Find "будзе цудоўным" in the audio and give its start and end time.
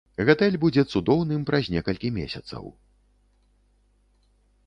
0.61-1.41